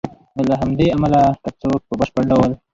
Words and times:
نو 0.35 0.41
له 0.49 0.55
همدې 0.61 0.87
امله 0.95 1.21
که 1.41 1.49
څوک 1.61 1.81
په 1.87 1.93
بشپړ 1.99 2.23
ډول 2.31 2.51